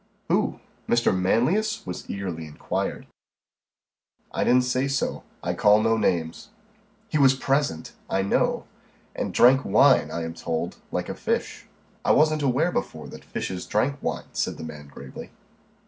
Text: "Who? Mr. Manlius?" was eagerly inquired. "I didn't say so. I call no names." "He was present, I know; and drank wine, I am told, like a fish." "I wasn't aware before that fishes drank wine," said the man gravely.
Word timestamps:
"Who? 0.29 0.59
Mr. 0.89 1.15
Manlius?" 1.15 1.85
was 1.85 2.09
eagerly 2.09 2.47
inquired. 2.47 3.05
"I 4.31 4.43
didn't 4.43 4.63
say 4.63 4.87
so. 4.87 5.21
I 5.43 5.53
call 5.53 5.79
no 5.79 5.95
names." 5.95 6.49
"He 7.07 7.19
was 7.19 7.35
present, 7.35 7.91
I 8.09 8.23
know; 8.23 8.63
and 9.15 9.31
drank 9.31 9.63
wine, 9.63 10.09
I 10.09 10.23
am 10.23 10.33
told, 10.33 10.77
like 10.91 11.07
a 11.07 11.13
fish." 11.13 11.67
"I 12.03 12.13
wasn't 12.13 12.41
aware 12.41 12.71
before 12.71 13.09
that 13.09 13.23
fishes 13.23 13.67
drank 13.67 14.01
wine," 14.01 14.25
said 14.33 14.57
the 14.57 14.63
man 14.63 14.87
gravely. 14.87 15.29